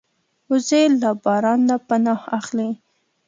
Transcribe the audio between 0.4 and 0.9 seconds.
وزې